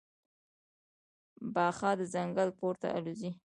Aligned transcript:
باښه 1.53 1.89
د 1.99 2.01
ځنګل 2.13 2.49
پورته 2.59 2.87
الوزي. 2.97 3.31